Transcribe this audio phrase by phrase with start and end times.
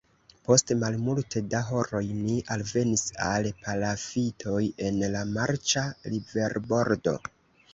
[0.47, 5.85] Post malmulte da horoj ni alvenis al palafitoj en la marĉa
[6.15, 7.19] riverbordo.